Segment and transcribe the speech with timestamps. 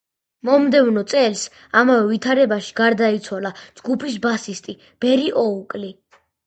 [0.47, 1.43] მომდევნო წელს
[1.83, 5.97] ამავე ვითარებაში გარდაიცვალა ჯგუფის ბასისტი ბერი ოუკლი.